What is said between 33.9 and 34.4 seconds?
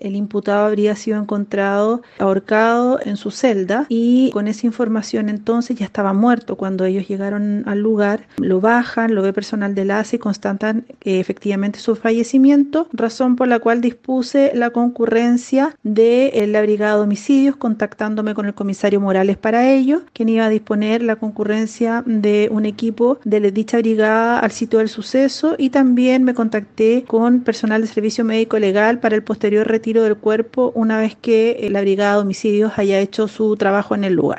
en el lugar.